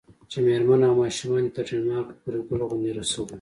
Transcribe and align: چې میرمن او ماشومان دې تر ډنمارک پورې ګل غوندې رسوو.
چې 0.31 0.37
میرمن 0.45 0.81
او 0.87 0.93
ماشومان 1.01 1.43
دې 1.45 1.51
تر 1.55 1.63
ډنمارک 1.69 2.15
پورې 2.23 2.39
ګل 2.47 2.61
غوندې 2.69 2.91
رسوو. 2.97 3.25